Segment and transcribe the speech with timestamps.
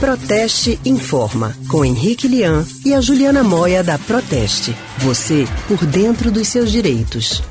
[0.00, 4.76] Proteste Informa, com Henrique Lian e a Juliana Moia da Proteste.
[4.98, 7.42] Você por dentro dos seus direitos.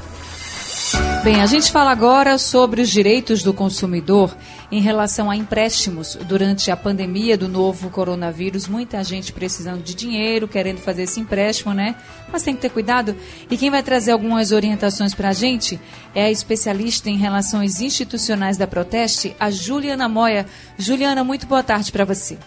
[1.25, 4.29] Bem, a gente fala agora sobre os direitos do consumidor
[4.71, 8.67] em relação a empréstimos durante a pandemia do novo coronavírus.
[8.67, 11.95] Muita gente precisando de dinheiro, querendo fazer esse empréstimo, né?
[12.31, 13.15] Mas tem que ter cuidado.
[13.49, 15.79] E quem vai trazer algumas orientações para a gente
[16.13, 20.45] é a especialista em relações institucionais da Proteste, a Juliana Moia.
[20.77, 22.37] Juliana, muito boa tarde para você.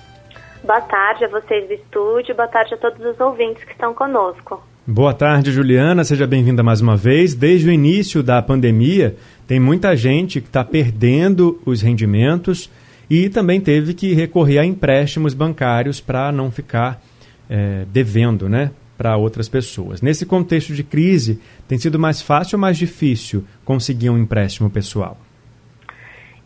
[0.63, 4.63] Boa tarde a vocês do estúdio, boa tarde a todos os ouvintes que estão conosco.
[4.91, 6.03] Boa tarde, Juliana.
[6.03, 7.35] Seja bem-vinda mais uma vez.
[7.35, 12.71] Desde o início da pandemia, tem muita gente que está perdendo os rendimentos
[13.11, 17.03] e também teve que recorrer a empréstimos bancários para não ficar
[17.51, 20.01] é, devendo né, para outras pessoas.
[20.01, 25.19] Nesse contexto de crise, tem sido mais fácil ou mais difícil conseguir um empréstimo pessoal?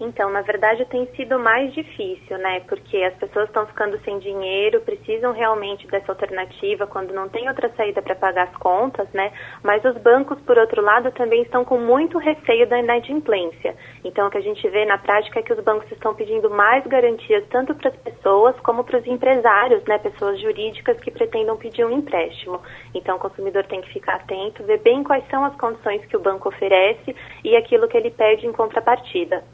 [0.05, 2.59] Então, na verdade, tem sido mais difícil, né?
[2.66, 7.70] Porque as pessoas estão ficando sem dinheiro, precisam realmente dessa alternativa quando não tem outra
[7.77, 9.33] saída para pagar as contas, né?
[9.62, 13.77] Mas os bancos, por outro lado, também estão com muito receio da inadimplência.
[14.05, 16.84] Então, o que a gente vê na prática é que os bancos estão pedindo mais
[16.84, 19.98] garantias tanto para as pessoas como para os empresários, né?
[19.98, 22.61] Pessoas jurídicas que pretendam pedir um empréstimo.
[22.92, 26.20] Então, o consumidor tem que ficar atento, ver bem quais são as condições que o
[26.20, 27.14] banco oferece
[27.45, 29.45] e aquilo que ele pede em contrapartida.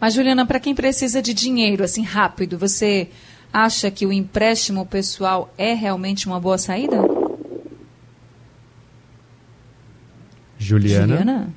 [0.00, 3.08] Mas, Juliana, para quem precisa de dinheiro, assim, rápido, você
[3.52, 6.96] acha que o empréstimo pessoal é realmente uma boa saída?
[10.58, 11.06] Juliana?
[11.06, 11.48] Juliana?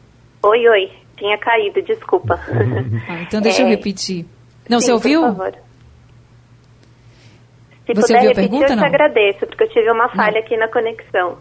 [0.43, 0.91] Oi, oi.
[1.17, 2.39] Tinha caído, desculpa.
[3.09, 3.65] Ah, então deixa é...
[3.65, 4.25] eu repetir.
[4.69, 5.21] Não, Sim, você ouviu?
[5.21, 5.53] Por favor.
[7.85, 8.85] Se Você puder ouviu a repetir, pergunta, eu te não?
[8.85, 11.37] agradeço, porque eu tive uma falha aqui na conexão.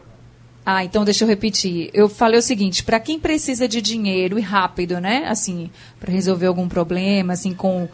[0.71, 1.89] Ah, então deixa eu repetir.
[1.95, 5.25] Eu falei o seguinte, para quem precisa de dinheiro e rápido, né?
[5.27, 7.89] Assim, para resolver algum problema, assim, com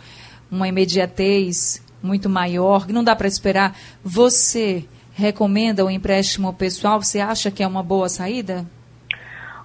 [0.51, 7.01] uma imediatez muito maior, que não dá para esperar, você recomenda o empréstimo pessoal?
[7.01, 8.67] Você acha que é uma boa saída?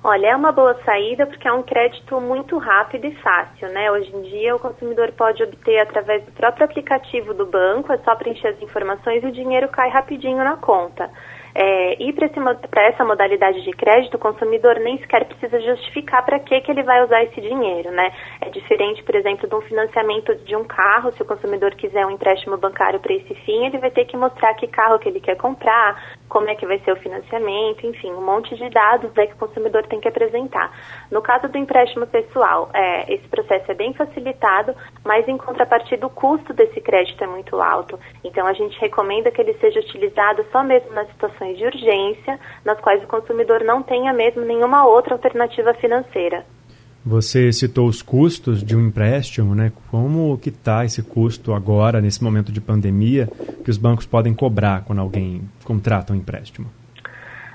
[0.03, 3.92] Olha, é uma boa saída porque é um crédito muito rápido e fácil, né?
[3.92, 8.16] Hoje em dia o consumidor pode obter através do próprio aplicativo do banco, é só
[8.16, 11.09] preencher as informações e o dinheiro cai rapidinho na conta.
[11.54, 16.60] É, e para essa modalidade de crédito, o consumidor nem sequer precisa justificar para que,
[16.62, 18.12] que ele vai usar esse dinheiro, né?
[18.42, 21.12] É diferente, por exemplo, de um financiamento de um carro.
[21.14, 24.54] Se o consumidor quiser um empréstimo bancário para esse fim, ele vai ter que mostrar
[24.54, 28.24] que carro que ele quer comprar, como é que vai ser o financiamento, enfim, um
[28.24, 30.72] monte de dados né, que o consumidor tem que apresentar.
[31.12, 36.10] No caso do empréstimo pessoal, é, esse processo é bem facilitado, mas em contrapartida o
[36.10, 38.00] custo desse crédito é muito alto.
[38.24, 42.79] Então a gente recomenda que ele seja utilizado só mesmo nas situações de urgência, nas
[42.79, 46.45] quais o consumidor não tenha mesmo nenhuma outra alternativa financeira.
[47.05, 49.72] Você citou os custos de um empréstimo, né?
[49.89, 53.27] Como que está esse custo agora, nesse momento de pandemia,
[53.63, 56.67] que os bancos podem cobrar quando alguém contrata um empréstimo?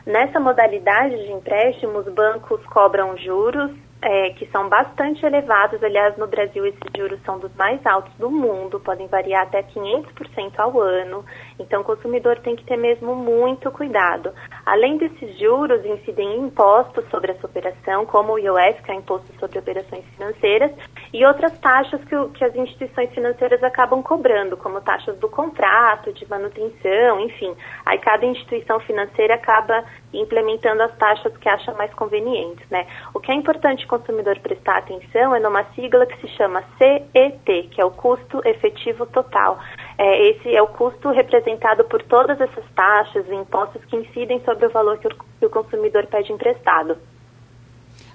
[0.07, 3.71] Nessa modalidade de empréstimo, os bancos cobram juros
[4.03, 5.83] é, que são bastante elevados.
[5.83, 10.53] Aliás, no Brasil, esses juros são dos mais altos do mundo, podem variar até 500%
[10.59, 11.25] ao ano.
[11.59, 14.33] Então, o consumidor tem que ter mesmo muito cuidado.
[14.67, 19.59] Além desses juros, incidem impostos sobre essa operação, como o IOF, que é Imposto sobre
[19.59, 20.73] Operações Financeiras,
[21.13, 26.29] e outras taxas que, que as instituições financeiras acabam cobrando, como taxas do contrato, de
[26.29, 27.55] manutenção, enfim.
[27.87, 32.87] Aí cada instituição financeira acaba implementando as taxas que acha mais convenientes, né?
[33.13, 37.81] O que é importante consumidor prestar atenção é numa sigla que se chama CET, que
[37.81, 39.59] é o custo efetivo total.
[39.97, 44.67] É, esse é o custo representado por todas essas taxas e impostos que incidem sobre
[44.67, 46.97] o valor que o, que o consumidor pede emprestado.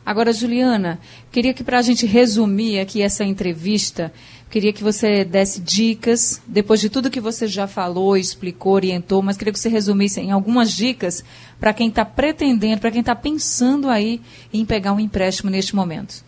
[0.06, 1.00] Agora, Juliana,
[1.32, 4.12] queria que para a gente resumir aqui essa entrevista,
[4.50, 9.38] queria que você desse dicas, depois de tudo que você já falou, explicou, orientou, mas
[9.38, 11.24] queria que você resumisse em algumas dicas
[11.60, 14.22] para quem está pretendendo, para quem está pensando aí
[14.54, 16.28] em pegar um empréstimo neste momento.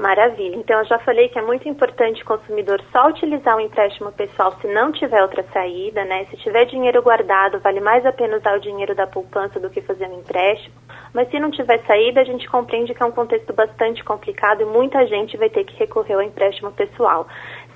[0.00, 0.56] Maravilha.
[0.56, 4.56] Então, eu já falei que é muito importante o consumidor só utilizar o empréstimo pessoal
[4.58, 6.24] se não tiver outra saída, né?
[6.30, 9.82] Se tiver dinheiro guardado, vale mais a pena usar o dinheiro da poupança do que
[9.82, 10.74] fazer um empréstimo.
[11.12, 14.64] Mas se não tiver saída, a gente compreende que é um contexto bastante complicado e
[14.64, 17.26] muita gente vai ter que recorrer ao empréstimo pessoal.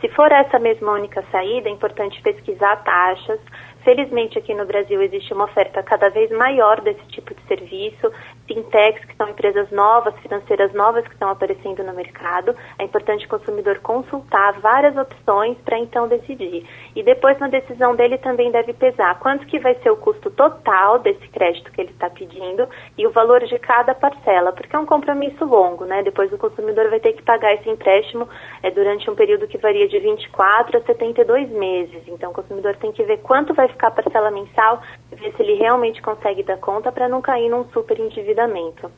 [0.01, 3.41] Se for essa mesma única saída, é importante pesquisar taxas,
[3.85, 8.11] Felizmente, aqui no Brasil existe uma oferta cada vez maior desse tipo de serviço,
[8.49, 12.57] fintechs, que são empresas novas, financeiras novas que estão aparecendo no mercado.
[12.79, 16.67] É importante o consumidor consultar várias opções para então decidir.
[16.97, 20.99] E depois, na decisão dele, também deve pesar quanto que vai ser o custo total
[21.01, 22.67] desse crédito que ele está pedindo
[22.97, 26.03] e o valor de cada parcela, porque é um compromisso longo, né?
[26.03, 28.27] Depois o consumidor vai ter que pagar esse empréstimo
[28.63, 32.03] é, durante um período que varia de 24 a 72 meses.
[32.09, 35.55] Então, o consumidor tem que ver quanto vai ficar a parcela mensal, ver se ele
[35.55, 38.91] realmente consegue dar conta para não cair num super endividamento.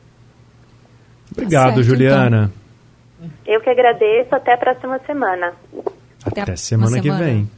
[1.31, 2.51] Obrigado, tá certo, Juliana.
[3.19, 3.31] Então.
[3.45, 4.33] Eu que agradeço.
[4.33, 5.53] Até a próxima semana.
[6.25, 7.49] Até, Até semana, semana que vem.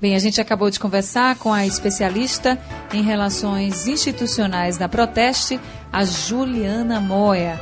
[0.00, 2.58] Bem, a gente acabou de conversar com a especialista
[2.92, 5.60] em relações institucionais da Proteste,
[5.92, 7.60] a Juliana Moya.